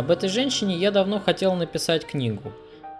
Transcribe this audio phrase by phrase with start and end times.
[0.00, 2.54] Об этой женщине я давно хотел написать книгу.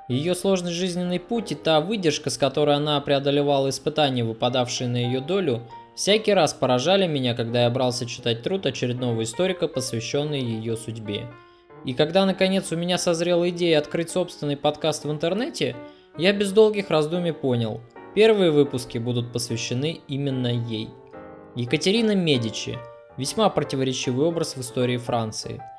[0.07, 5.23] Ее сложный жизненный путь и та выдержка, с которой она преодолевала испытания, выпадавшие на ее
[5.23, 5.62] долю,
[5.95, 11.27] всякий раз поражали меня, когда я брался читать труд очередного историка, посвященный ее судьбе.
[11.87, 15.77] И когда наконец у меня созрела идея открыть собственный подкаст в интернете,
[16.19, 17.80] я без долгих раздумий понял,
[18.14, 20.91] первые выпуски будут посвящены именно ей.
[21.56, 22.78] Екатерина Медичи–
[23.17, 25.62] весьма противоречивый образ в истории Франции–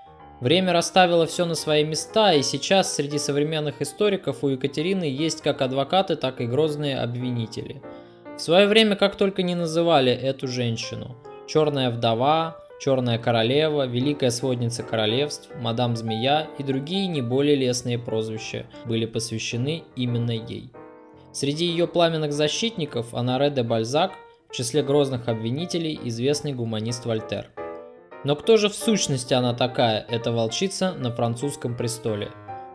[0.42, 5.62] Время расставило все на свои места, и сейчас среди современных историков у Екатерины есть как
[5.62, 7.80] адвокаты, так и грозные обвинители.
[8.36, 11.16] В свое время как только не называли эту женщину.
[11.48, 18.66] Черная вдова, Черная королева, Великая сводница королевств, Мадам Змея и другие не более лестные прозвища
[18.86, 20.72] были посвящены именно ей.
[21.32, 24.14] Среди ее пламенных защитников Анаре де Бальзак,
[24.50, 27.52] в числе грозных обвинителей известный гуманист Вольтер–
[28.24, 32.32] но кто же в сущности она такая, эта волчица на французском престоле?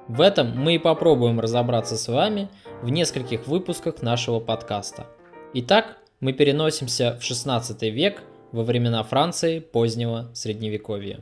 [0.09, 2.49] В этом мы и попробуем разобраться с вами
[2.83, 5.07] в нескольких выпусках нашего подкаста.
[5.55, 8.23] Итак, мы переносимся в 16 век
[8.53, 11.21] во времена Франции позднего Средневековья.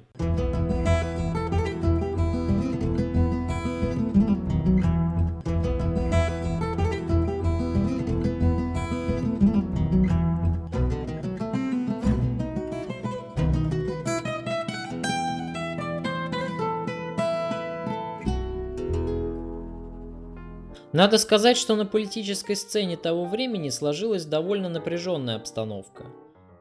[20.95, 26.05] Надо сказать, что на политической сцене того времени сложилась довольно напряженная обстановка.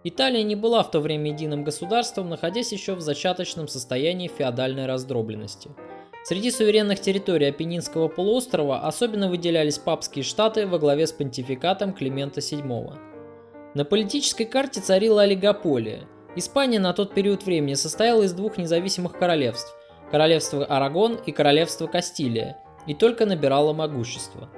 [0.03, 5.69] Италия не была в то время единым государством, находясь еще в зачаточном состоянии феодальной раздробленности.
[6.23, 12.97] Среди суверенных территорий Апеннинского полуострова особенно выделялись папские штаты во главе с понтификатом Климента VII.
[13.75, 16.07] На политической карте царила олигополия.
[16.35, 19.75] Испания на тот период времени состояла из двух независимых королевств–
[20.09, 22.57] королевства Арагон и королевства Кастилия–
[22.87, 24.49] и только набирала могущество.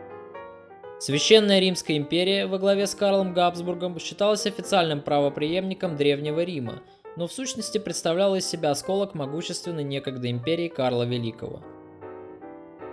[0.99, 6.81] Священная Римская империя во главе с Карлом Габсбургом считалась официальным правопреемником Древнего Рима,
[7.17, 11.61] но в сущности представляла из себя осколок могущественной некогда империи Карла Великого.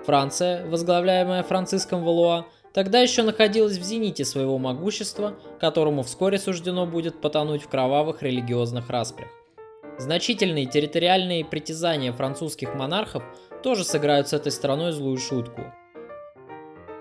[0.04, 7.21] Франция, возглавляемая Франциском Валуа, тогда еще находилась в зените своего могущества, которому вскоре суждено будет
[7.21, 9.28] потонуть в кровавых религиозных распрях.
[9.98, 13.22] Значительные территориальные притязания французских монархов
[13.62, 15.62] тоже сыграют с этой страной злую шутку.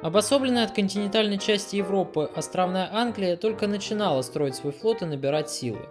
[0.01, 5.89] Обособленная от континентальной части Европы островная Англия только начинала строить свой флот и набирать силы.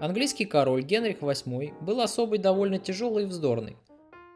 [0.00, 3.76] Английский король Генрих VIII был особой довольно тяжелый и вздорный.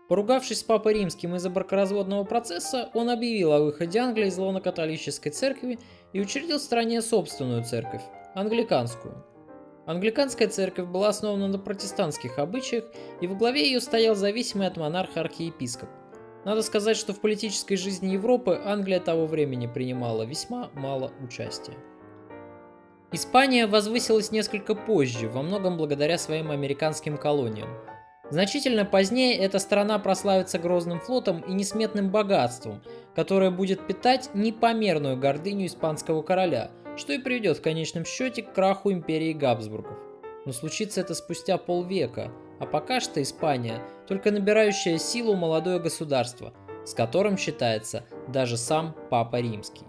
[0.08, 5.30] Поругавшись с Папой Римским из-за бракоразводного процесса, он объявил о выходе Англии из лона католической
[5.30, 5.80] церкви
[6.12, 8.02] и учредил в стране собственную церковь–
[8.34, 9.24] англиканскую–
[9.86, 12.84] Англиканская церковь была основана на протестантских обычаях,
[13.20, 15.88] и во главе ее стоял зависимый от монарха архиепископ.
[16.44, 21.74] Надо сказать, что в политической жизни Европы Англия того времени принимала весьма мало участия.
[23.12, 27.68] Испания возвысилась несколько позже, во многом благодаря своим американским колониям.
[28.28, 32.82] Значительно позднее эта страна прославится грозным флотом и несметным богатством,
[33.14, 38.92] которое будет питать непомерную гордыню испанского короля– что и приведет в конечном счете к краху
[38.92, 39.98] империи Габсбургов.
[40.44, 46.94] Но случится это спустя полвека, а пока что Испания– только набирающее силу молодое государство, с
[46.94, 49.84] которым считается даже сам Папа Римский.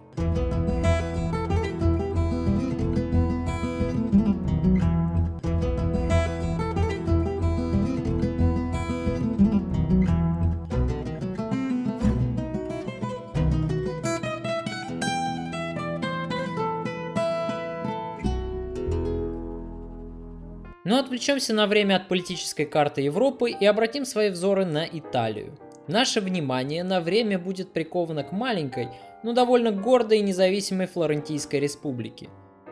[21.18, 25.58] Отвлечемся на время от политической карты Европы и обратим свои взоры на Италию.
[25.88, 28.90] Наше внимание на время будет приковано к маленькой,
[29.24, 32.30] но довольно гордой и независимой Флорентийской республике.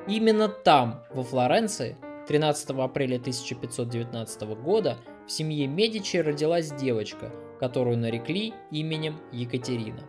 [0.07, 1.97] Именно там, во Флоренции,
[2.27, 10.03] 13 апреля 1519 года в семье Медичи родилась девочка, которую нарекли именем Екатерина.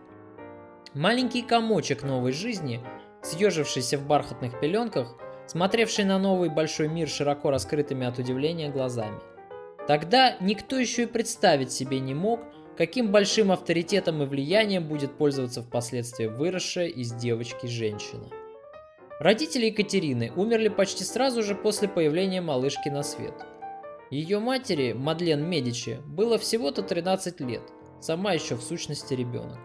[0.93, 2.81] Маленький комочек новой жизни,
[3.23, 5.15] съежившийся в бархатных пеленках–
[5.47, 9.19] смотревший на новый большой мир широко раскрытыми от удивления глазами.
[9.87, 12.41] Тогда никто еще и представить себе не мог,
[12.77, 18.27] каким большим авторитетом и влиянием будет пользоваться впоследствии выросшая из девочки женщина.
[19.19, 23.33] Родители Екатерины умерли почти сразу же после появления малышки на свет.
[24.11, 27.63] Ее матери, Мадлен Медичи, было всего-то 13 лет,
[27.99, 29.57] сама еще в сущности ребенок.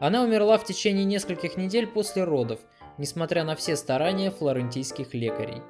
[0.00, 2.60] Она умерла в течение нескольких недель после родов–
[2.98, 5.62] несмотря на все старания флорентийских лекарей.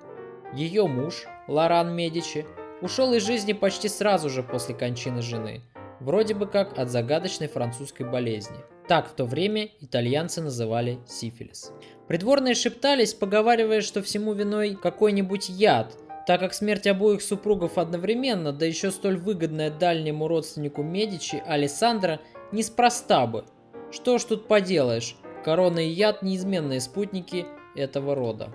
[0.55, 2.47] Ее муж, Лоран Медичи,
[2.81, 5.63] ушел из жизни почти сразу же после кончины жены.
[6.01, 8.59] вроде бы как от загадочной французской болезни.
[8.89, 11.73] Так в то время итальянцы называли сифилис.
[12.07, 15.97] Придворные шептались, поговаривая, что всему виной какой-нибудь яд,
[16.27, 22.21] так как смерть обоих супругов одновременно, да еще столь выгодная дальнему родственнику Медичи, Алессандро,
[22.53, 23.45] неспроста бы.
[23.91, 27.47] Что ж тут поделаешь, корона и яд неизменные спутники
[27.77, 28.51] этого рода.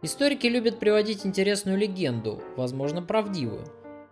[0.00, 3.64] Историки любят приводить интересную легенду, возможно правдивую.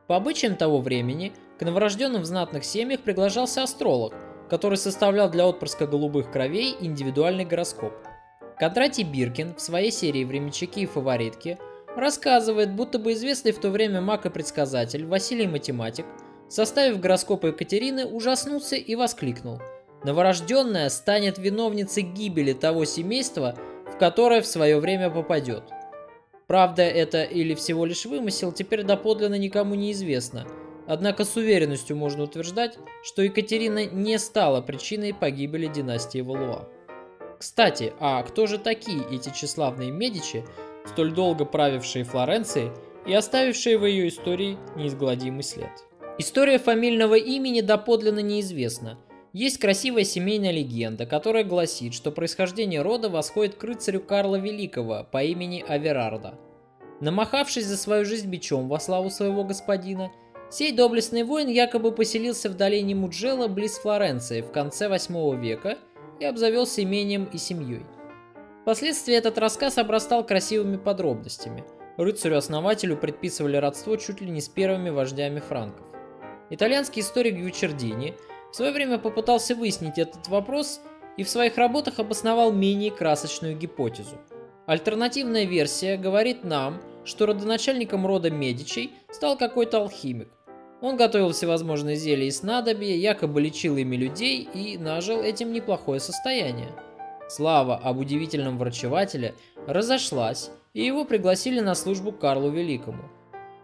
[0.09, 4.15] По обычаям того времени, к новорожденным в знатных семьях приглашался астролог,
[4.51, 7.93] который составлял для отпрыска голубых кровей индивидуальный гороскоп.
[8.59, 11.57] Кондратий Биркин в своей серии «Временщики и фаворитки»
[11.95, 16.05] рассказывает, будто бы известный в то время маг и предсказатель Василий Математик,
[16.49, 19.61] составив гороскоп Екатерины, ужаснулся и воскликнул
[20.05, 23.57] «Новорожденная станет виновницей гибели того семейства,
[23.87, 25.65] в которое в свое время попадет».
[26.47, 30.47] Правда это или всего лишь вымысел, теперь доподлинно никому не известно.
[30.87, 36.67] Однако с уверенностью можно утверждать, что Екатерина не стала причиной погибели династии Валуа.
[37.39, 40.43] Кстати, а кто же такие эти тщеславные Медичи,
[40.87, 42.73] столь долго правившие Флоренцией
[43.07, 45.71] и оставившие в ее истории неизгладимый след?
[46.17, 48.99] История фамильного имени доподлинно неизвестна.
[49.35, 55.23] Есть красивая семейная легенда, которая гласит, что происхождение рода восходит к рыцарю Карла Великого по
[55.23, 56.35] имени Аверарда.
[57.01, 60.11] Намахавшись за свою жизнь бичом во славу своего господина,
[60.51, 65.77] сей доблестный воин якобы поселился в долине Муджела близ Флоренции в конце 8 века
[66.21, 67.85] и обзавелся имением и семьей.
[68.63, 71.65] Впоследствии этот рассказ обрастал красивыми подробностями.
[71.99, 75.87] Рыцарю-основателю предписывали родство чуть ли не с первыми вождями франков.
[76.49, 78.15] Итальянский историк Гвичердини–
[78.51, 80.81] в свое время попытался выяснить этот вопрос
[81.17, 84.17] и в своих работах обосновал менее красочную гипотезу.
[84.67, 90.29] Альтернативная версия говорит нам, что родоначальником рода Медичей стал какой-то алхимик.
[90.81, 96.71] Он готовил всевозможные зелья и снадобья, якобы лечил ими людей и нажил этим неплохое состояние.
[97.29, 99.35] Слава об удивительном врачевателе
[99.67, 103.03] разошлась, и его пригласили на службу Карлу Великому–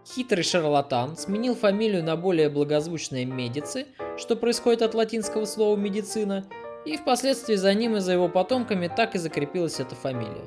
[0.05, 3.87] Хитрый шарлатан сменил фамилию на более благозвучное «Медицы»,
[4.17, 6.45] что происходит от латинского слова «медицина»,
[6.85, 10.45] и впоследствии за ним и за его потомками так и закрепилась эта фамилия.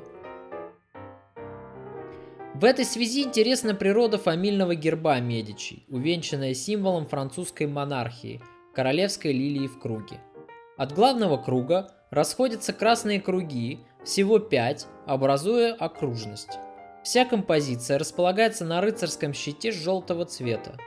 [2.53, 8.41] В этой связи интересна природа фамильного герба Медичи, увенчанная символом французской монархии–
[8.73, 10.21] королевской лилии в круге.
[10.77, 16.59] От главного круга расходятся красные круги, всего пять, образуя окружность.
[17.03, 20.77] Вся композиция располагается на рыцарском щите желтого цвета.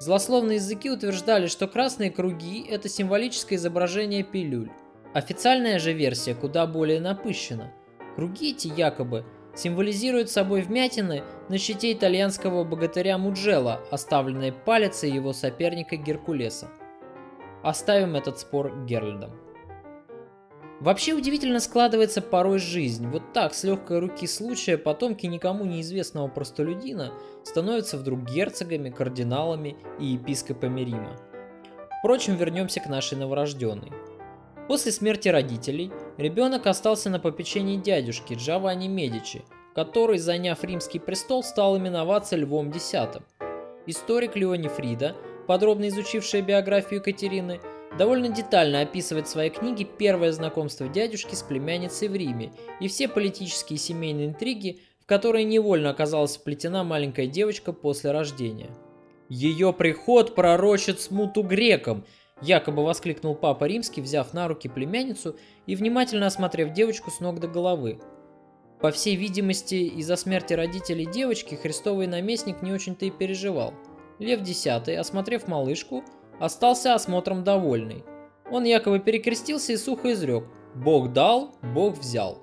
[0.00, 4.70] Злословные языки утверждали, что красные круги– это символическое изображение пилюль.
[5.12, 7.72] Официальная же версия куда более напыщена.
[8.14, 9.24] Круги эти якобы
[9.56, 16.68] символизируют собой вмятины на щите итальянского богатыря Муджела, оставленные палицей его соперника Геркулеса.
[17.64, 19.32] Оставим этот спор Геральдом.
[20.80, 23.08] Вообще удивительно складывается порой жизнь.
[23.08, 30.06] Вот так, с легкой руки случая, потомки никому неизвестного простолюдина становятся вдруг герцогами, кардиналами и
[30.06, 31.16] епископами Рима.
[31.98, 33.90] Впрочем, вернемся к нашей новорожденной.
[34.68, 39.42] После смерти родителей ребенок остался на попечении дядюшки Джованни Медичи,
[39.74, 42.94] который, заняв римский престол, стал именоваться Львом X.
[43.86, 45.16] Историк Леони Фрида,
[45.48, 47.60] подробно изучившая биографию Екатерины,
[47.96, 53.08] довольно детально описывает в своей книге первое знакомство дядюшки с племянницей в Риме и все
[53.08, 58.70] политические и семейные интриги, в которые невольно оказалась вплетена маленькая девочка после рождения.
[59.28, 62.04] «Ее приход пророчит смуту грекам!»
[62.40, 67.48] Якобы воскликнул папа римский, взяв на руки племянницу и внимательно осмотрев девочку с ног до
[67.48, 67.98] головы.
[68.80, 73.74] По всей видимости, из-за смерти родителей девочки Христовый наместник не очень-то и переживал.
[74.20, 76.04] Лев X, осмотрев малышку,
[76.40, 78.04] остался осмотром довольный.
[78.50, 82.38] Он якобы перекрестился и сухо изрек «Бог дал, Бог взял».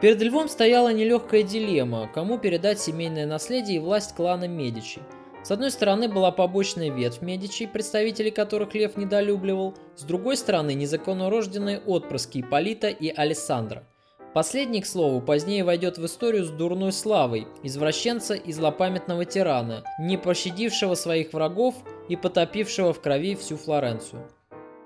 [0.00, 5.00] Перед Львом стояла нелегкая дилемма, кому передать семейное наследие и власть клана Медичи.
[5.42, 11.30] С одной стороны была побочная ветвь Медичи, представителей которых Лев недолюбливал, с другой стороны незаконно
[11.30, 13.86] рожденные отпрыски Ипполита и Алессандра.
[14.34, 20.16] Последний, к слову, позднее войдет в историю с дурной славой, извращенца и злопамятного тирана, не
[20.16, 21.76] пощадившего своих врагов
[22.08, 24.28] и потопившего в крови всю Флоренцию.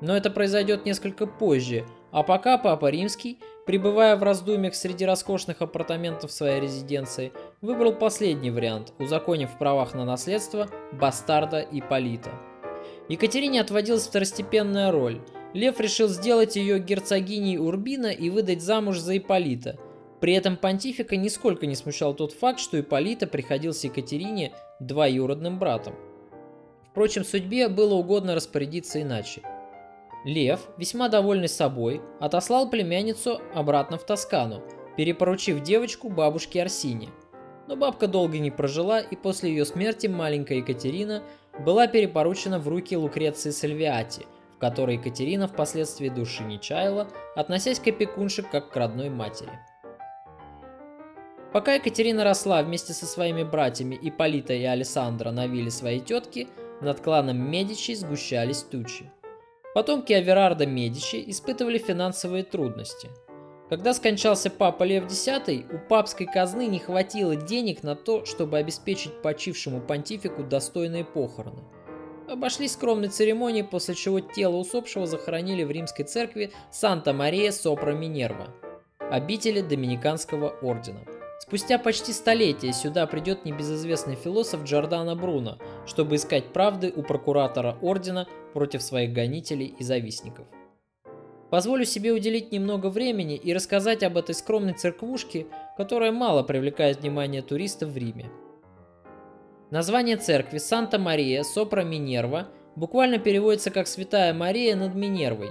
[0.02, 6.31] Но это произойдет несколько позже, а пока Папа Римский, пребывая в раздумьях среди роскошных апартаментов
[6.31, 12.33] своей резиденции, выбрал последний вариант, узаконив в правах на наследство бастарда Ипполита.
[13.09, 15.23] Екатерине отводилась второстепенная роль.
[15.55, 19.78] Лев решил сделать ее герцогиней Урбина и выдать замуж за Ипполита.
[20.21, 25.95] При этом понтифика нисколько не смущал тот факт, что Ипполита приходился Екатерине двоюродным братом.
[26.90, 29.43] Впрочем, судьбе было угодно распорядиться иначе.
[30.25, 34.62] Лев, весьма довольный собой, отослал племянницу обратно в Тоскану,
[34.97, 37.09] перепоручив девочку бабушке Арсине.
[37.69, 41.23] Но бабка долго не прожила, и после ее смерти маленькая Екатерина
[41.64, 44.26] была перепоручена в руки Лукреции Сальвиати,
[44.59, 49.53] в которой Екатерина впоследствии души не чаяла, относясь к опекунше как к родной матери.
[51.53, 56.49] Пока Екатерина росла вместе со своими братьями Ипполита и Александра на вилле своей тетки,
[56.81, 59.09] над кланом Медичи сгущались тучи.
[59.75, 63.09] Потомки Аверарда Медичи испытывали финансовые трудности.
[63.69, 65.29] Когда скончался папа Лев X,
[65.73, 71.62] у папской казны не хватило денег на то, чтобы обеспечить почившему понтифику достойные похороны.
[72.29, 78.49] Обошли скромной церемонии, после чего тело усопшего захоронили в римской церкви Санта-Мария Сопра Минерва,
[78.99, 81.01] обители Доминиканского ордена.
[81.41, 85.57] Спустя почти столетие сюда придет небезызвестный философ Джордано Бруно,
[85.87, 90.47] чтобы искать правды у прокуратора ордена против своих гонителей и завистников.
[91.49, 95.47] Позволю себе уделить немного времени и рассказать об этой скромной церквушке,
[95.79, 98.27] которая мало привлекает внимание туристов в Риме.
[99.71, 105.51] Название церкви Санта-Мария Сопра Минерва буквально переводится как «Святая Мария над Минервой».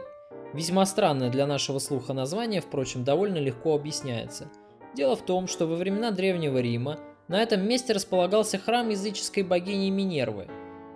[0.54, 4.52] Весьма странное для нашего слуха название, впрочем, довольно легко объясняется–
[4.98, 6.98] Дело в том, что во времена Древнего Рима
[7.28, 10.48] на этом месте располагался храм языческой богини Минервы.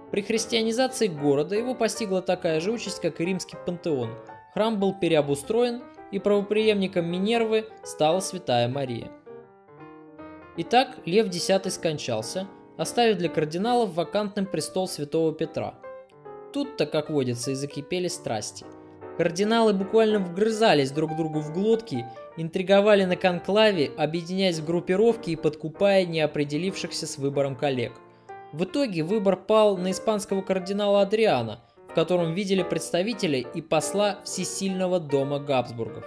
[0.10, 4.10] При христианизации города его постигла такая же участь, как и римский пантеон.
[4.56, 9.12] Храм был переобустроен, и правоприемником Минервы стала Святая Мария.
[10.58, 12.48] Итак, Лев X скончался,
[12.82, 15.76] оставив для кардиналов вакантным престол святого Петра.
[16.52, 18.66] Тут-то, как водится, и закипели страсти.
[19.18, 22.06] Кардиналы буквально вгрызались друг другу в глотки
[22.38, 27.92] интриговали на конклаве, объединяясь в группировки и подкупая неопределившихся с выбором коллег.
[28.52, 31.60] В итоге выбор пал на испанского кардинала Адриана,
[31.90, 36.06] в котором видели представителя и посла всесильного дома Габсбургов.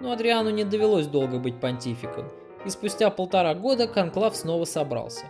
[0.00, 2.26] Но Адриану не довелось долго быть понтификом,
[2.66, 5.26] и спустя полтора года конклав снова собрался.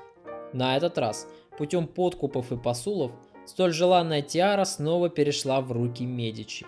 [0.53, 3.13] На этот раз, путем подкупов и посулов,
[3.47, 6.67] столь желанная тиара снова перешла в руки Медичи.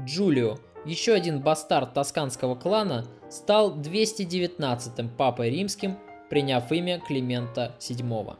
[0.00, 5.96] Джулио– еще один бастард тосканского клана, стал 219-м папой римским,
[6.28, 8.36] приняв имя Климента VII.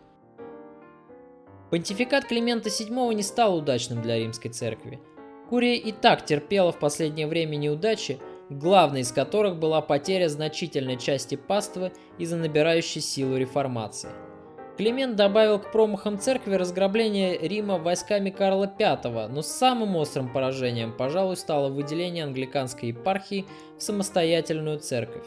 [1.71, 5.01] Понтификат Климента VII не стал удачным для римской церкви.
[5.49, 8.19] Курия и так терпела в последнее время неудачи,
[8.51, 14.11] главной из которых была потеря значительной части паствы из-за набирающей силу реформации–
[14.79, 21.37] Климент добавил к промахам церкви разграбление Рима войсками Карла V, но самым острым поражением, пожалуй,
[21.37, 23.45] стало выделение англиканской епархии
[23.79, 25.27] в самостоятельную церковь.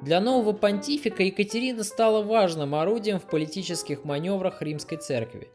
[0.00, 5.50] Для нового понтифика Екатерина стала важным орудием в политических маневрах римской церкви.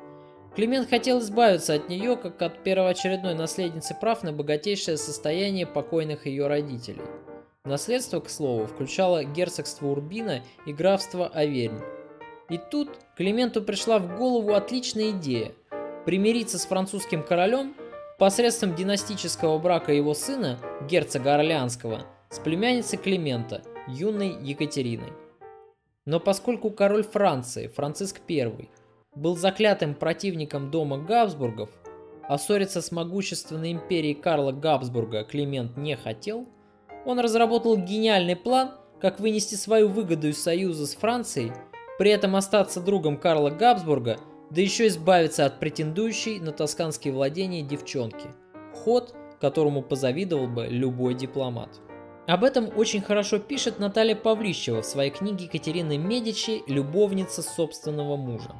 [0.55, 6.45] Климент хотел избавиться от нее, как от первоочередной наследницы прав на богатейшее состояние покойных ее
[6.45, 7.01] родителей.
[7.65, 11.79] Наследство, к слову, включало герцогство Урбина и графство Авернь,
[12.49, 15.53] и тут Клименту пришла в голову отличная идея–
[16.05, 17.75] примириться с французским королем
[18.19, 25.13] посредством династического брака его сына, герцога Орлеанского, с племянницей Климента, юной Екатериной.
[26.05, 28.69] Но поскольку король Франции, Франциск I,
[29.15, 31.69] был заклятым противником дома Габсбургов,
[32.27, 36.47] а ссориться с могущественной империей Карла Габсбурга Климент не хотел,
[37.05, 41.51] он разработал гениальный план, как вынести свою выгоду из союза с Францией–
[41.97, 44.17] при этом остаться другом Карла Габсбурга,
[44.49, 48.27] да еще избавиться от претендующей на тосканские владения девчонки.
[48.73, 51.69] Ход, которому позавидовал бы любой дипломат.
[52.27, 58.55] Об этом очень хорошо пишет Наталья Павлищева в своей книге Екатерины Медичи «Любовница собственного мужа».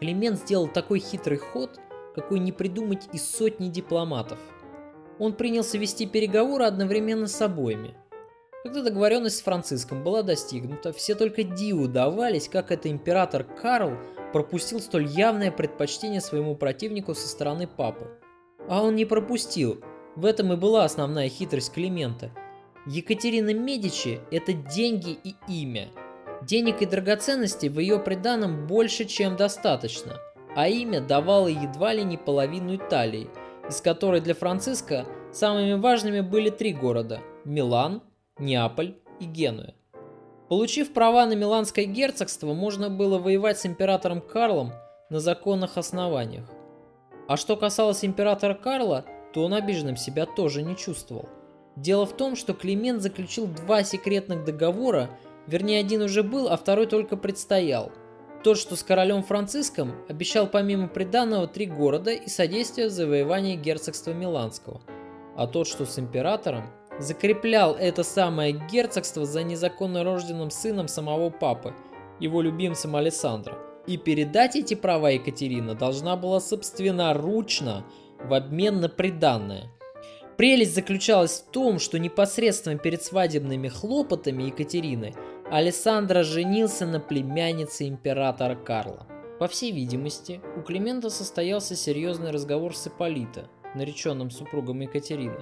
[0.00, 1.78] Климент сделал такой хитрый ход,
[2.14, 4.38] какой не придумать из сотни дипломатов.
[5.18, 7.94] Он принялся вести переговоры одновременно с обоими–
[8.62, 13.94] когда договоренность с Франциском была достигнута, все только диву давались, как это император Карл
[14.32, 18.06] пропустил столь явное предпочтение своему противнику со стороны папы.
[18.68, 19.82] А он не пропустил.
[20.14, 22.30] В этом и была основная хитрость Климента.
[22.86, 25.88] Екатерина Медичи– это деньги и имя.
[26.42, 30.18] Денег и драгоценностей в ее приданом больше, чем достаточно,
[30.56, 33.28] а имя давало едва ли не половину Италии,
[33.68, 38.02] из которой для Франциска самыми важными были три города– Милан,
[38.42, 39.72] Неаполь и Генуя.
[40.48, 44.72] Получив права на Миланское герцогство, можно было воевать с императором Карлом
[45.10, 46.50] на законных основаниях.
[47.28, 51.28] А что касалось императора Карла, то он обиженным себя тоже не чувствовал.
[51.76, 55.08] Дело в том, что Климент заключил два секретных договора,
[55.46, 57.92] вернее один уже был, а второй только предстоял.
[58.42, 64.10] Тот, что с королем Франциском, обещал помимо приданного три города и содействие в завоевании герцогства
[64.10, 64.80] Миланского,
[65.36, 66.64] а тот, что с императором,
[66.98, 71.74] закреплял это самое герцогство за незаконно рожденным сыном самого папы,
[72.20, 73.58] его любимцем Александра.
[73.86, 77.84] И передать эти права Екатерина должна была собственноручно
[78.24, 79.70] в обмен на приданное.
[80.36, 85.14] Прелесть заключалась в том, что непосредственно перед свадебными хлопотами Екатерины
[85.50, 89.06] Александра женился на племяннице императора Карла.
[89.38, 95.40] По всей видимости, у Климента состоялся серьезный разговор с Ипполита, нареченным супругом Екатерины,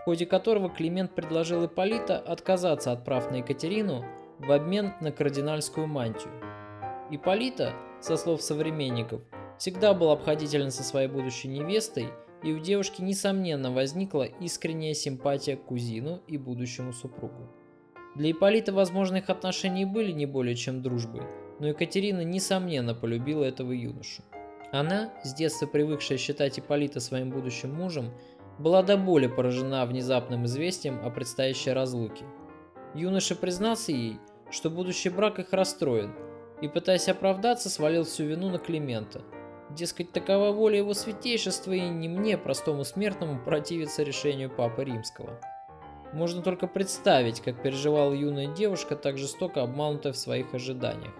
[0.00, 4.04] в ходе которого Климент предложил Ипполита отказаться от прав на Екатерину
[4.38, 6.32] в обмен на кардинальскую мантию.
[7.10, 9.20] Ипполита, со слов современников,
[9.58, 12.08] всегда был обходителен со своей будущей невестой,
[12.42, 17.50] и у девушки несомненно возникла искренняя симпатия к кузину и будущему супругу.
[18.14, 21.22] Для Ипполита, возможно, их отношения были не более чем дружбой,
[21.58, 24.22] но Екатерина несомненно полюбила этого юношу.
[24.72, 28.12] Она, с детства привыкшая считать Ипполита своим будущим мужем,
[28.60, 32.26] была до боли поражена внезапным известием о предстоящей разлуке.
[32.94, 34.18] Юноша признался ей,
[34.50, 36.12] что будущий брак их расстроен,
[36.60, 39.22] и, пытаясь оправдаться, свалил всю вину на Климента.
[39.70, 45.40] Дескать, такова воля его святейшества, и не мне, простому смертному, противиться решению Папы Римского.
[46.12, 51.14] Можно только представить, как переживала юная девушка, так жестоко обманутая в своих ожиданиях.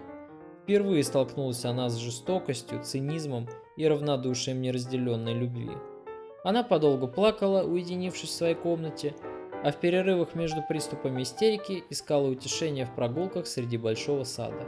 [0.61, 5.71] Впервые столкнулась она с жестокостью, цинизмом и равнодушием неразделенной любви.
[6.43, 9.13] Она подолгу плакала, уединившись в своей комнате,
[9.63, 14.65] а в перерывах между приступами истерики искала утешения в прогулках среди большого сада.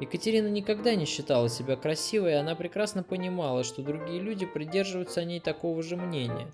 [0.00, 5.24] Екатерина никогда не считала себя красивой, и она прекрасно понимала, что другие люди придерживаются о
[5.24, 6.52] ней такого же мнения.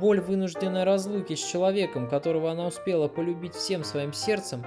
[0.00, 4.64] Боль вынужденной разлуки с человеком, которого она успела полюбить всем своим сердцем,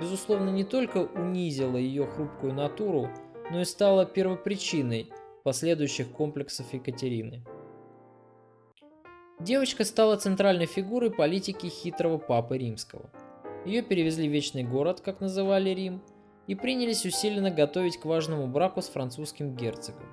[0.00, 3.08] безусловно, не только унизила ее хрупкую натуру,
[3.50, 5.10] но и стала первопричиной
[5.42, 7.44] последующих комплексов Екатерины.
[9.40, 13.08] Девочка стала центральной фигурой политики хитрого папы римского.
[13.64, 16.02] Ее перевезли в Вечный город, как называли Рим,
[16.48, 20.08] и принялись усиленно готовить к важному браку с французским герцогом.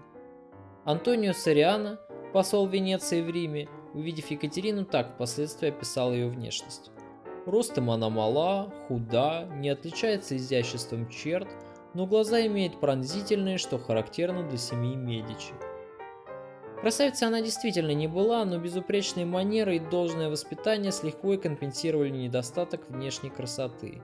[0.83, 1.99] Антонио Сориано,
[2.33, 6.91] посол Венеции в Риме, увидев Екатерину, так впоследствии описал ее внешность.
[7.47, 11.47] Ростом она мала, худа, не отличается изяществом черт,
[11.95, 15.53] но глаза имеет пронзительные, что характерно для семьи Медичи.
[16.81, 22.89] Красавицей она действительно не была, но безупречные манеры и должное воспитание с лихвой компенсировали недостаток
[22.89, 24.01] внешней красоты.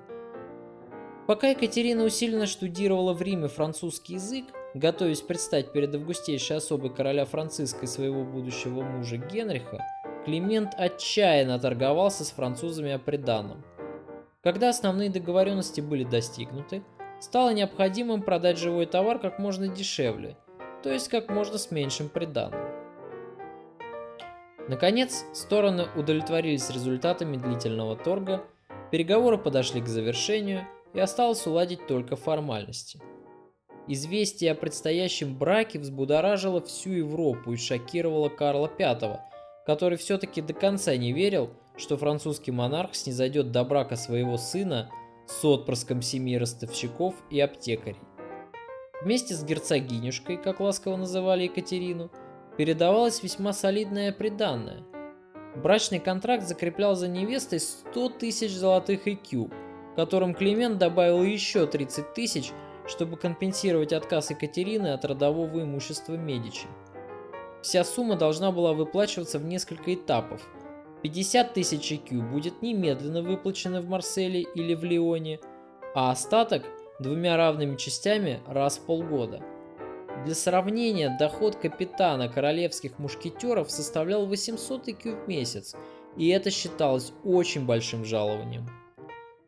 [1.28, 7.86] Пока Екатерина усиленно штудировала в Риме французский язык, готовясь предстать перед августейшей особой короля Франциска
[7.86, 9.86] и своего будущего мужа Генриха,
[10.26, 13.64] Климент отчаянно торговался с французами о приданном.
[14.44, 16.84] Когда основные договоренности были достигнуты,
[17.20, 20.38] стало необходимым продать живой товар как можно дешевле,
[20.84, 22.60] то есть как можно с меньшим приданным.
[24.68, 28.44] Наконец, стороны удовлетворились результатами длительного торга,
[28.92, 33.02] переговоры подошли к завершению и осталось уладить только формальности.
[33.88, 39.20] Известие о предстоящем браке взбудоражило всю Европу и шокировало Карла V,
[39.66, 44.92] который все-таки до конца не верил, что французский монарх снизойдет до брака своего сына
[45.28, 47.98] с отпрыском семьи ростовщиков и аптекарей.
[49.02, 52.12] Вместе с герцогинюшкой, как ласково называли Екатерину,
[52.58, 54.84] передавалось весьма солидное приданное.
[55.56, 59.52] Брачный контракт закреплял за невестой 100 тысяч золотых IQ,
[59.96, 62.52] которым Климент добавил еще 30 тысяч,
[62.88, 66.68] чтобы компенсировать отказ Екатерины от родового имущества Медичи.
[67.64, 70.42] Вся сумма должна была выплачиваться в несколько этапов.
[71.02, 75.40] 50 тысяч IQ будет немедленно выплачено в Марселе или в Лионе,
[75.96, 76.64] а остаток
[77.02, 79.42] двумя равными частями раз в полгода.
[80.26, 85.76] Для сравнения, доход капитана королевских мушкетеров составлял 800 IQ в месяц,
[86.16, 88.70] и это считалось очень большим жалованием.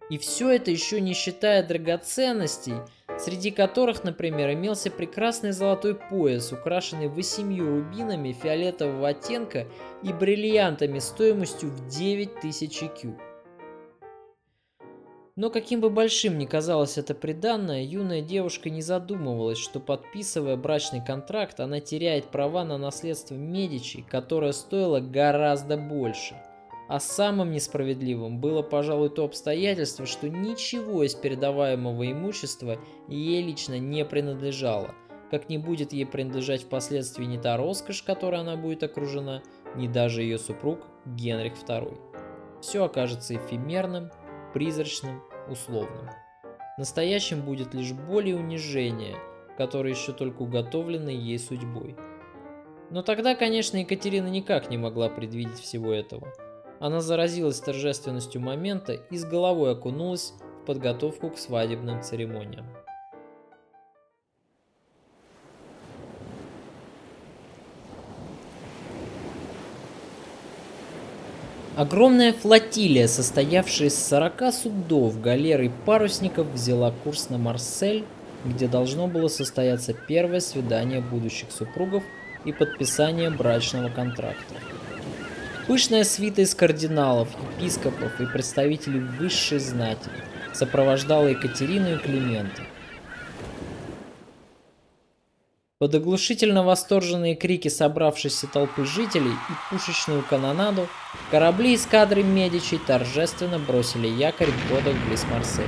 [0.10, 2.76] И все это еще не считая драгоценностей–
[3.18, 9.68] среди которых, например, имелся прекрасный золотой пояс, украшенный восемью рубинами фиолетового оттенка
[10.02, 13.18] и бриллиантами стоимостью в 9000 кю.
[15.36, 21.04] Но каким бы большим ни казалось это приданное, юная девушка не задумывалась, что подписывая брачный
[21.04, 26.36] контракт, она теряет права на наследство Медичи, которое стоило гораздо больше–
[26.88, 34.04] а самым несправедливым было, пожалуй, то обстоятельство, что ничего из передаваемого имущества ей лично не
[34.06, 34.94] принадлежало,
[35.32, 39.42] как не будет ей принадлежать впоследствии ни та роскошь, которой она будет окружена,
[39.76, 41.98] ни даже ее супруг Генрих II.
[42.62, 44.12] Все окажется эфемерным,
[44.54, 46.10] призрачным, условным.
[46.78, 49.18] Настоящим будет лишь боль и унижение,
[49.58, 51.96] которые еще только уготовлены ей судьбой.
[52.90, 56.34] Но тогда, конечно, Екатерина никак не могла предвидеть всего этого.
[56.80, 62.66] Она заразилась торжественностью момента и с головой окунулась в подготовку к свадебным церемониям.
[71.76, 78.06] Огромная флотилия, состоявшая из 40 судов, галер и парусников, взяла курс на Марсель,
[78.46, 82.04] где должно было состояться первое свидание будущих супругов
[82.46, 84.54] и подписание брачного контракта.
[85.66, 90.10] Пышная свита из кардиналов, епископов и представителей высшей знати
[90.54, 92.62] сопровождала Екатерину и Климента.
[95.84, 100.88] Под оглушительно восторженные крики собравшейся толпы жителей и пушечную канонаду
[101.30, 105.68] корабли эскадры Медичей торжественно бросили якорь в водах близ Марселя.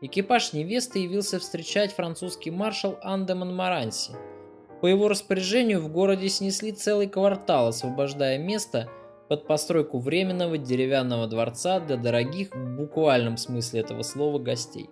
[0.00, 4.12] Экипаж невесты явился встречать французский маршал Анде Монмаранси.
[4.80, 8.88] По его распоряжению в городе снесли целый квартал, освобождая место
[9.28, 14.88] под постройку временного деревянного дворца для дорогих в буквальном смысле этого слова гостей.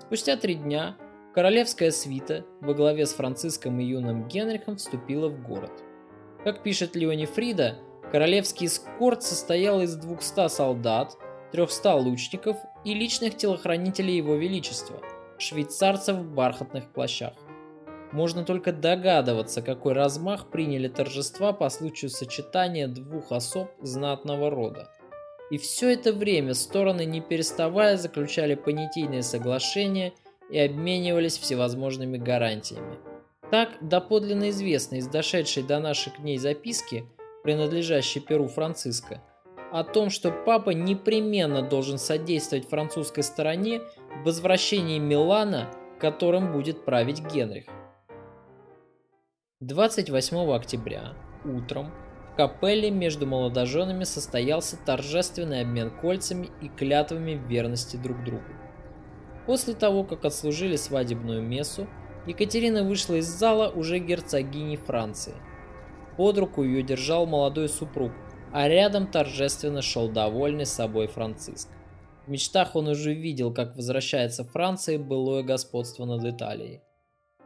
[0.00, 0.96] Спустя три дня
[1.34, 5.72] королевская свита во главе с Франциском и юным Генрихом вступила в город.
[6.44, 7.78] Как пишет Леони Фрида,
[8.12, 11.16] королевский эскорт состоял из 200 солдат,
[11.52, 15.00] 300 лучников и личных телохранителей Его Величества,
[15.38, 17.34] швейцарцев в бархатных плащах.
[18.12, 24.90] Можно только догадываться, какой размах приняли торжества по случаю сочетания двух особ знатного рода.
[25.50, 30.12] И все это время стороны не переставая заключали понятийные соглашения
[30.50, 32.98] и обменивались всевозможными гарантиями.
[33.50, 37.04] Так, доподлинно известно из дошедшей до наших дней записки,
[37.42, 39.22] принадлежащей Перу Франциско,
[39.72, 43.80] о том, что папа непременно должен содействовать французской стороне
[44.20, 45.70] в возвращении Милана,
[46.00, 47.64] которым будет править Генрих.
[49.62, 51.12] 28 октября
[51.44, 51.92] утром
[52.32, 58.42] в капелле между молодоженами состоялся торжественный обмен кольцами и клятвами верности друг другу.
[59.44, 61.86] После того, как отслужили свадебную мессу,
[62.26, 65.34] Екатерина вышла из зала уже герцогиней Франции.
[66.16, 68.12] Под руку ее держал молодой супруг,
[68.54, 71.68] а рядом торжественно шел довольный собой Франциск.
[72.26, 76.80] В мечтах он уже видел, как возвращается Франция былое господство над Италией.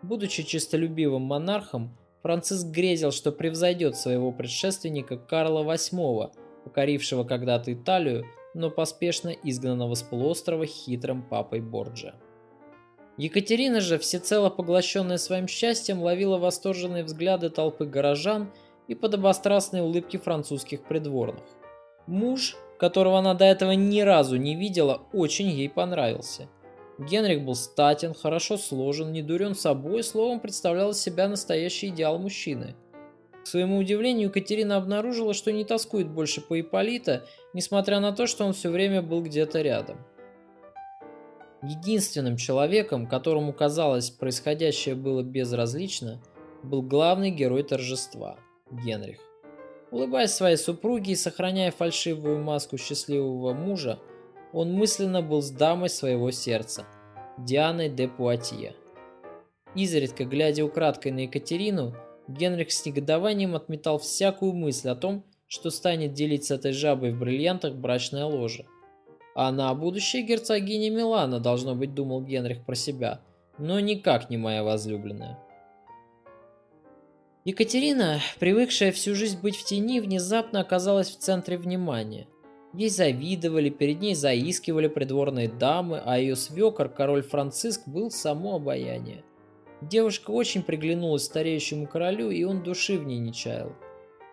[0.02, 6.32] Будучи чистолюбивым монархом, Франциск грезил, что превзойдет своего предшественника Карла VIII,
[6.64, 12.14] покорившего когда-то Италию, но поспешно изгнанного с полуострова хитрым папой Борджа.
[13.18, 18.50] Екатерина же, всецело поглощенная своим счастьем, ловила восторженные взгляды толпы горожан
[18.88, 21.44] и подобострастные улыбки французских придворных.
[22.06, 26.48] Муж, которого она до этого ни разу не видела, очень ей понравился.
[26.98, 32.76] Генрих был статен, хорошо сложен, не дурен собой, словом представлял из себя настоящий идеал мужчины.
[33.42, 38.46] К своему удивлению, Екатерина обнаружила, что не тоскует больше по Ипполита, несмотря на то, что
[38.46, 39.98] он все время был где-то рядом.
[41.62, 46.22] Единственным человеком, которому казалось происходящее было безразлично,
[46.62, 48.38] был главный герой торжества–
[48.70, 49.18] Генрих.
[49.90, 53.98] Улыбаясь своей супруге и сохраняя фальшивую маску счастливого мужа,
[54.54, 56.86] он мысленно был с дамой своего сердца,
[57.38, 58.74] Дианой де Пуатье.
[59.74, 61.94] Изредка глядя украдкой на Екатерину,
[62.28, 67.18] Генрих с негодованием отметал всякую мысль о том, что станет делить с этой жабой в
[67.18, 68.64] бриллиантах брачное ложе.
[69.34, 73.20] А она будущая герцогиня Милана, должно быть, думал Генрих про себя,
[73.58, 75.38] но никак не моя возлюбленная.
[77.44, 82.28] Екатерина, привыкшая всю жизнь быть в тени, внезапно оказалась в центре внимания.
[82.74, 89.24] Ей завидовали, перед ней заискивали придворные дамы, а ее свекор, король Франциск, был само обаяние.
[89.80, 93.72] Девушка очень приглянулась стареющему королю, и он души в ней не чаял.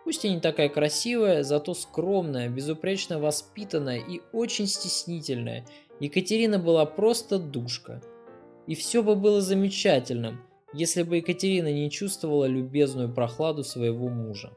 [0.04, 5.64] Пусть и не такая красивая, зато скромная, безупречно воспитанная и очень стеснительная,
[6.00, 8.02] Екатерина была просто душка.
[8.66, 10.40] И все бы было замечательным–
[10.72, 14.52] если бы Екатерина не чувствовала любезную прохладу своего мужа.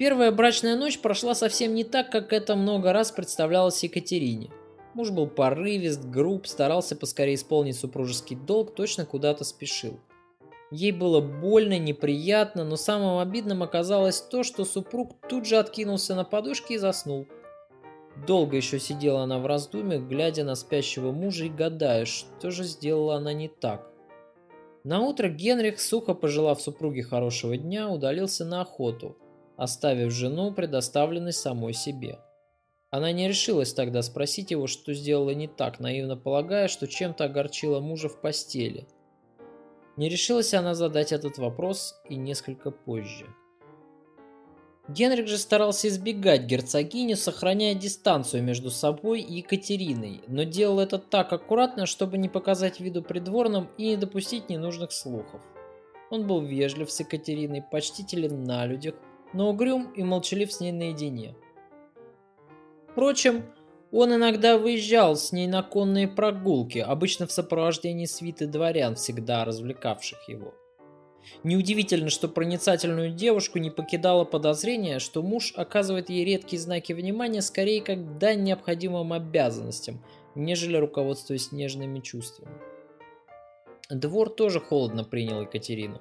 [0.00, 4.48] Первая брачная ночь прошла совсем не так, как это много раз представлялось Екатерине.
[4.94, 10.00] Муж был порывист, груб, старался поскорее исполнить супружеский долг, точно куда-то спешил.
[10.70, 16.24] Ей было больно, неприятно, но самым обидным оказалось то, что супруг тут же откинулся на
[16.24, 17.26] подушке и заснул.
[18.26, 23.16] Долго еще сидела она в раздумьях, глядя на спящего мужа и гадая, что же сделала
[23.16, 23.90] она не так.
[24.82, 29.18] На утро Генрих, сухо пожелав супруге хорошего дня, удалился на охоту,
[29.60, 32.18] оставив жену предоставленной самой себе.
[32.88, 37.78] Она не решилась тогда спросить его, что сделала не так, наивно полагая, что чем-то огорчила
[37.80, 38.88] мужа в постели.
[39.98, 43.26] Не решилась она задать этот вопрос и несколько позже.
[44.88, 51.34] Генрих же старался избегать герцогиню, сохраняя дистанцию между собой и Екатериной, но делал это так
[51.34, 55.42] аккуратно, чтобы не показать виду придворным и не допустить ненужных слухов.
[56.08, 58.94] Он был вежлив с Екатериной, почтителен на людях,
[59.32, 61.34] но угрюм и молчалив с ней наедине.
[62.90, 63.44] Впрочем,
[63.92, 70.28] он иногда выезжал с ней на конные прогулки, обычно в сопровождении свиты дворян, всегда развлекавших
[70.28, 70.54] его.
[71.44, 77.82] Неудивительно, что проницательную девушку не покидало подозрение, что муж оказывает ей редкие знаки внимания скорее
[77.82, 80.02] как дань необходимым обязанностям,
[80.34, 82.54] нежели руководствуясь нежными чувствами.
[83.90, 86.00] Двор тоже холодно принял Екатерину.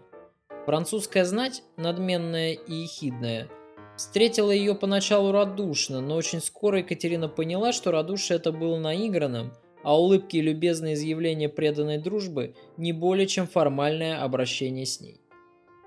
[0.70, 3.50] Французская знать, надменная и ехидная,
[3.98, 9.52] встретила ее поначалу радушно, но очень скоро Екатерина поняла, что радушие это было наигранным–
[9.82, 15.22] а улыбки и любезные изъявления преданной дружбы не более чем формальное обращение с ней.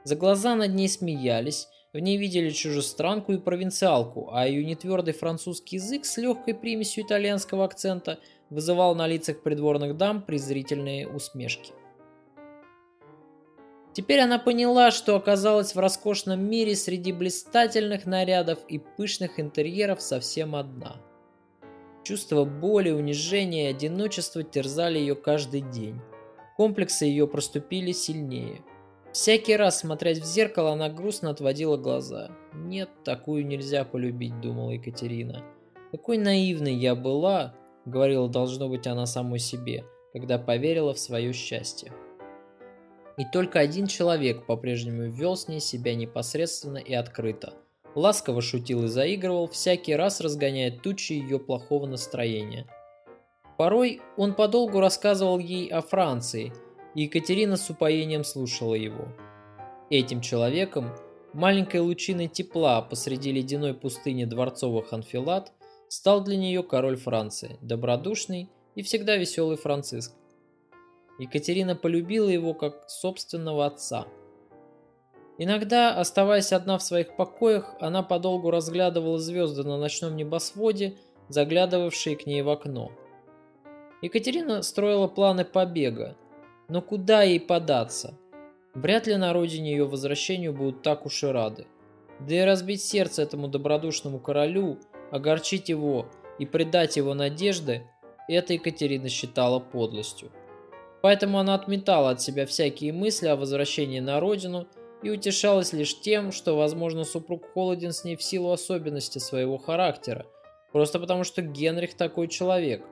[0.02, 5.76] За глаза над ней смеялись, в ней видели чужестранку и провинциалку, а ее нетвердый французский
[5.76, 8.18] язык с легкой примесью итальянского акцента
[8.50, 11.72] вызывал на лицах придворных дам презрительные усмешки.
[13.92, 20.54] Теперь она поняла, что оказалась в роскошном мире среди блистательных нарядов и пышных интерьеров совсем
[20.54, 20.96] одна–
[22.04, 26.00] Чувство боли, унижения и одиночества терзали ее каждый день.
[26.56, 28.62] Комплексы ее проступили сильнее.
[29.12, 32.30] Всякий раз, смотрясь в зеркало, она грустно отводила глаза.
[32.54, 35.44] «Нет, такую нельзя полюбить»,— думала Екатерина.
[35.92, 41.92] «Какой наивной я была»,— говорила, должно быть, она самой себе, когда поверила в свое счастье.
[43.18, 47.54] И только один человек по-прежнему вел с ней себя непосредственно и открыто—
[47.94, 52.66] ласково шутил и заигрывал, всякий раз разгоняя тучи ее плохого настроения.
[53.58, 56.52] Порой он подолгу рассказывал ей о Франции,
[56.94, 59.08] и Екатерина с упоением слушала его.
[59.90, 60.90] Этим человеком,
[61.32, 65.52] маленькой лучиной тепла посреди ледяной пустыни дворцовых анфилат,
[65.88, 70.14] стал для нее король Франции, добродушный и всегда веселый Франциск.
[71.18, 74.06] Екатерина полюбила его как собственного отца–
[75.38, 80.96] Иногда, оставаясь одна в своих покоях, она подолгу разглядывала звезды на ночном небосводе,
[81.28, 82.92] заглядывавшие к ней в окно.
[84.02, 86.16] Екатерина строила планы побега,
[86.68, 88.18] но куда ей податься?
[88.74, 91.66] Вряд ли на родине ее возвращению будут так уж и рады.
[92.20, 94.78] Да и разбить сердце этому добродушному королю,
[95.10, 96.06] огорчить его
[96.38, 97.86] и предать его надежды,
[98.28, 100.30] это Екатерина считала подлостью.
[101.02, 104.66] Поэтому она отметала от себя всякие мысли о возвращении на родину–
[105.02, 110.26] и утешалась лишь тем, что, возможно, супруг холоден с ней в силу особенностей своего характера,
[110.72, 112.84] просто потому что Генрих такой человек.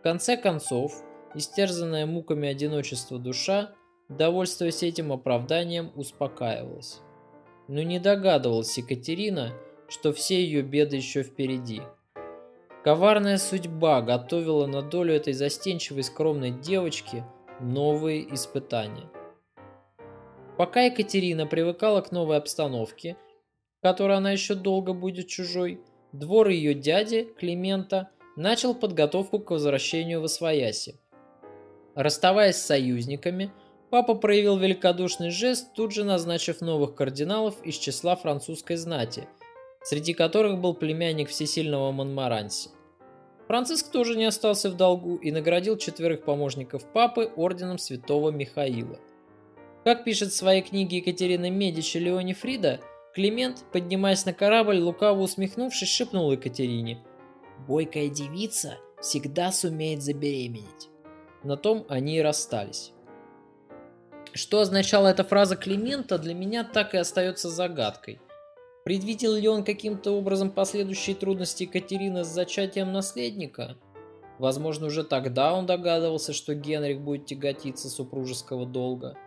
[0.00, 0.92] В конце концов,
[1.34, 3.70] истерзанная муками одиночества душа,
[4.08, 7.00] довольствуясь этим оправданием, успокаивалась.
[7.68, 9.52] Но не догадывалась Екатерина,
[9.88, 11.82] что все ее беды еще впереди.
[12.84, 17.24] Коварная судьба готовила на долю этой застенчивой скромной девочки
[17.60, 19.08] новые испытания–
[20.56, 23.16] Пока Екатерина привыкала к новой обстановке,
[23.80, 25.80] которой она еще долго будет чужой,
[26.12, 31.00] двор ее дяди, Климента, начал подготовку к возвращению в Освояси.
[31.94, 33.50] Расставаясь с союзниками,
[33.90, 39.26] папа проявил великодушный жест, тут же назначив новых кардиналов из числа французской знати,
[39.84, 42.70] среди которых был племянник всесильного Монмаранси.
[43.48, 48.98] Франциск тоже не остался в долгу и наградил четверых помощников папы орденом святого Михаила–
[49.84, 52.80] как пишет в своей книге Екатерина Медичи Леони Фрида,
[53.14, 57.02] Климент, поднимаясь на корабль, лукаво усмехнувшись, шепнул Екатерине
[57.66, 60.88] «Бойкая девица всегда сумеет забеременеть».
[61.42, 62.92] На том они и расстались.
[64.32, 68.20] Что означала эта фраза Климента, для меня так и остается загадкой.
[68.84, 73.76] Предвидел ли он каким-то образом последующие трудности Екатерины с зачатием наследника?
[74.38, 79.16] Возможно, уже тогда он догадывался, что Генрих будет тяготиться супружеского долга–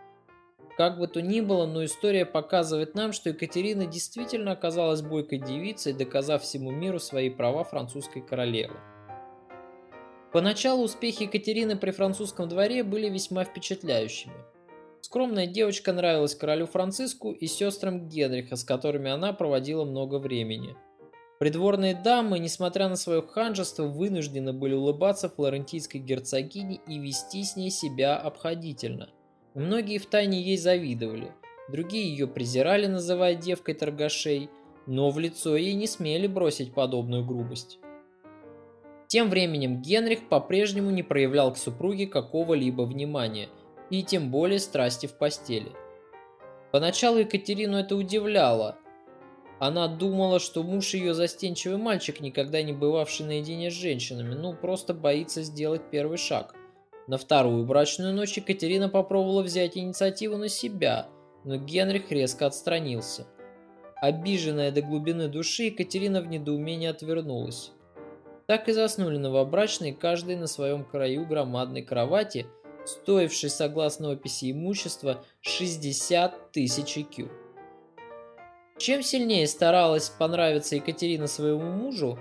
[0.76, 5.94] как бы то ни было, но история показывает нам, что Екатерина действительно оказалась бойкой девицей,
[5.94, 8.76] доказав всему миру свои права французской королевы.
[10.32, 14.34] Поначалу успехи Екатерины при французском дворе были весьма впечатляющими.
[15.06, 20.74] Скромная девочка нравилась королю Франциску и сестрам Генриха, с которыми она проводила много времени.
[21.38, 27.70] Придворные дамы, несмотря на свое ханжество, вынуждены были улыбаться флорентийской герцогине и вести с ней
[27.70, 29.08] себя обходительно.
[29.54, 31.30] Многие втайне ей завидовали,
[31.68, 34.50] другие ее презирали, называя девкой торгашей,
[34.88, 37.78] но в лицо ей не смели бросить подобную грубость.
[39.06, 43.48] Тем временем Генрих по-прежнему не проявлял к супруге какого-либо внимания,
[43.90, 45.72] и тем более страсти в постели.
[46.72, 48.76] Поначалу Екатерину это удивляло.
[49.58, 54.92] Она думала, что муж ее застенчивый мальчик, никогда не бывавший наедине с женщинами, ну просто
[54.92, 56.54] боится сделать первый шаг.
[57.06, 61.08] На вторую брачную ночь Екатерина попробовала взять инициативу на себя,
[61.44, 63.26] но Генрих резко отстранился.
[64.02, 67.72] Обиженная до глубины души, Екатерина в недоумении отвернулась.
[68.46, 72.46] Так и заснули новобрачные, каждый на своем краю громадной кровати,
[72.86, 77.30] стоившей, согласно описи имущества, 60 тысяч IQ.
[78.78, 82.18] Чем сильнее старалась понравиться Екатерина своему мужу,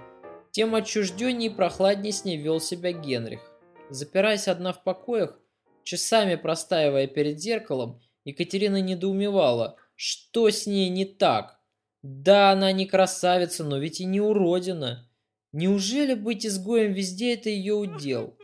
[0.51, 3.41] тем отчужденнее и прохладнее с ней вел себя Генрих.
[3.89, 5.37] Запираясь одна в покоях,
[5.83, 11.59] часами простаивая перед зеркалом, Екатерина недоумевала, что с ней не так.
[12.01, 15.09] Да, она не красавица, но ведь и не уродина.
[15.51, 18.37] Неужели быть изгоем везде это ее удел?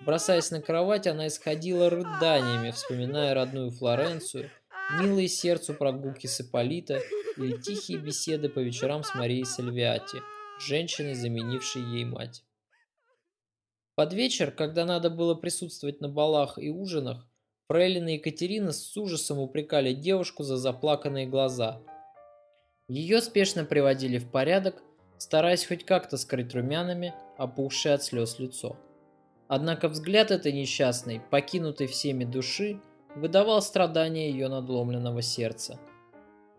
[0.00, 4.50] Бросаясь на кровать, она исходила рыданиями, вспоминая родную Флоренцию,
[5.00, 7.00] милые сердцу прогулки с Ипполита
[7.36, 10.22] или тихие беседы по вечерам с Марией Сальвиати,
[10.60, 12.44] женщиной, заменившей ей мать.
[13.94, 17.26] Под вечер, когда надо было присутствовать на балах и ужинах,
[17.68, 21.82] Фрейлина Екатерина с ужасом упрекали девушку за заплаканные глаза.
[22.88, 24.82] Ее спешно приводили в порядок,
[25.18, 28.76] стараясь хоть как-то скрыть румянами опухшее от слез лицо.
[29.48, 32.80] Однако взгляд этой несчастной, покинутой всеми души,
[33.14, 35.78] выдавал страдания ее надломленного сердца.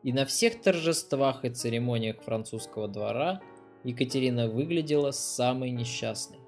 [0.03, 3.41] И на всех торжествах и церемониях французского двора
[3.83, 6.39] Екатерина выглядела самой несчастной.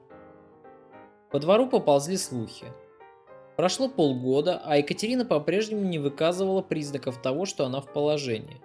[1.32, 2.66] По двору поползли слухи.
[3.58, 8.62] Прошло полгода, а Екатерина по-прежнему не выказывала признаков того, что она в положении.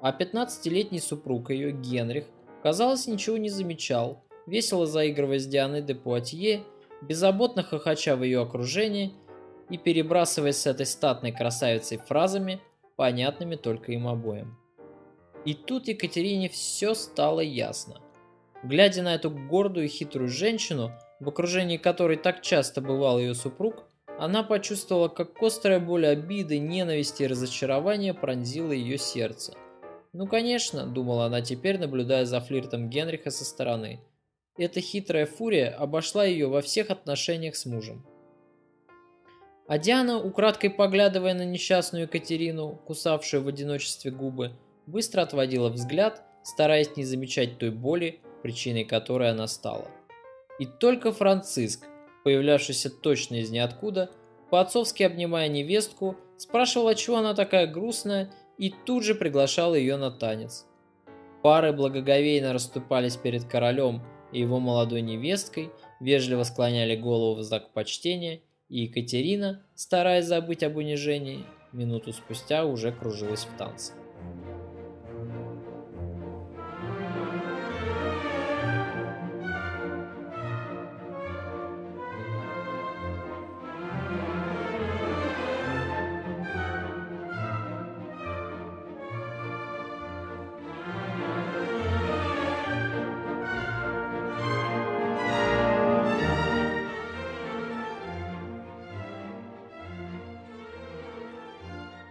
[0.00, 2.24] А 15-летний супруг ее, Генрих,
[2.62, 6.64] казалось, ничего не замечал, весело заигрывая с Дианой де Пуатье
[7.02, 9.12] беззаботно хохоча в ее окружении
[9.68, 12.60] и перебрасываясь с этой статной красавицей фразами,
[12.96, 14.56] понятными только им обоим.
[15.44, 18.00] И тут Екатерине все стало ясно.
[18.62, 23.84] Глядя на эту гордую и хитрую женщину, в окружении которой так часто бывал ее супруг,
[24.18, 29.54] она почувствовала, как острая боль обиды, ненависти и разочарования пронзила ее сердце.
[30.12, 34.00] Ну конечно, думала она теперь, наблюдая за флиртом Генриха со стороны.
[34.60, 38.04] Эта хитрая фурия обошла ее во всех отношениях с мужем.
[39.66, 44.52] А Диана, украдкой поглядывая на несчастную Екатерину, кусавшую в одиночестве губы,
[44.86, 49.88] быстро отводила взгляд, стараясь не замечать той боли, причиной которой она стала.
[50.58, 51.86] И только Франциск,
[52.22, 54.10] появлявшийся точно из ниоткуда,
[54.50, 60.66] по-отцовски обнимая невестку, спрашивал, чего она такая грустная, и тут же приглашал ее на танец.
[61.42, 68.40] Пары благоговейно расступались перед королем, и его молодой невесткой вежливо склоняли голову в знак почтения,
[68.68, 73.92] и Екатерина, стараясь забыть об унижении, минуту спустя уже кружилась в танце.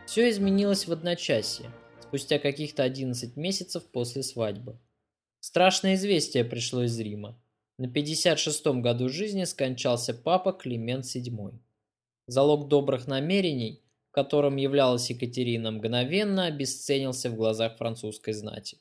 [0.09, 4.79] Все изменилось в одночасье, спустя каких-то 11 месяцев после свадьбы.
[5.39, 7.39] Страшное известие пришло из Рима.
[7.77, 11.59] На 56-м году жизни скончался папа Климент VII.
[12.25, 18.79] Залог добрых намерений, которым являлась Екатерина, мгновенно обесценился в глазах французской знати.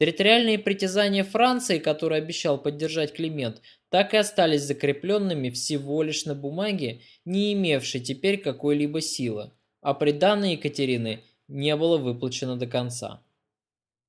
[0.00, 7.00] Территориальные притязания Франции, которые обещал поддержать Климент, так и остались закрепленными всего лишь на бумаге,
[7.24, 9.50] не имевшей теперь какой-либо силы
[9.82, 13.22] а приданное Екатерины не было выплачено до конца.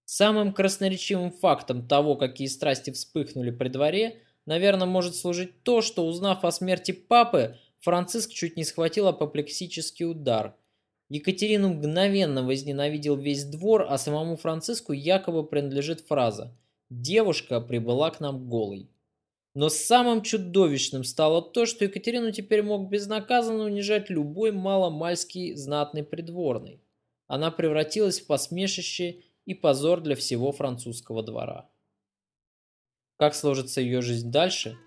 [0.05, 6.45] Самым красноречивым фактом того, какие страсти вспыхнули при дворе, наверное, может служить то, что, узнав
[6.45, 10.55] о смерти папы, Франциск чуть не схватил апоплексический удар.
[11.09, 16.55] Екатерину мгновенно возненавидел весь двор, а самому Франциску якобы принадлежит фраза
[16.89, 18.89] «Девушка прибыла к нам голой».
[19.55, 26.81] Но самым чудовищным стало то, что Екатерину теперь мог безнаказанно унижать любой маломальский знатный придворный.
[27.27, 31.69] Она превратилась в посмешище и позор для всего французского двора.
[33.17, 34.77] Как сложится ее жизнь дальше?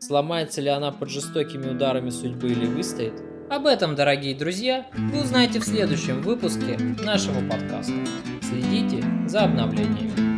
[0.00, 3.14] Сломается ли она под жестокими ударами судьбы или выстоит?
[3.50, 7.92] Об этом, дорогие друзья, вы узнаете в следующем выпуске нашего подкаста.
[8.40, 10.31] Следите за обновлениями.